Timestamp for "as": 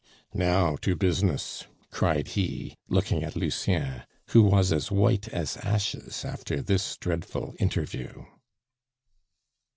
4.71-4.89, 5.27-5.57